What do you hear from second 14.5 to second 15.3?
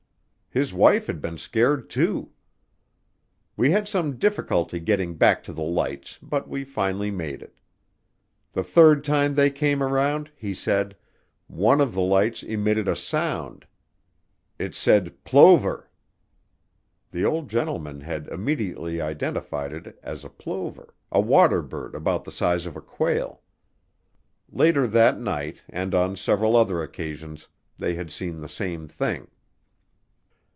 It said,